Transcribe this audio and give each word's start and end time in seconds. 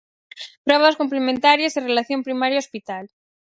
Probas 0.67 0.97
complementarias 1.01 1.73
e 1.75 1.79
relación 1.89 2.19
primaria-hospital. 2.27 3.03